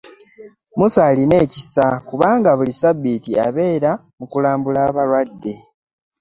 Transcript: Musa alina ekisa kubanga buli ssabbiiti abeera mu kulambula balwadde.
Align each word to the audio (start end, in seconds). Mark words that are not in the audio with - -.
Musa 0.77 0.99
alina 1.09 1.35
ekisa 1.45 1.85
kubanga 2.07 2.49
buli 2.57 2.71
ssabbiiti 2.75 3.31
abeera 3.47 3.91
mu 4.17 4.25
kulambula 4.31 4.81
balwadde. 4.95 5.53